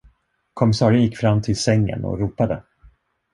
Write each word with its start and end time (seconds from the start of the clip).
Kommissarien 0.53 1.01
gick 1.01 1.15
fram 1.17 1.41
till 1.41 1.55
sängen 1.55 2.05
och 2.05 2.19
ropade. 2.19 2.63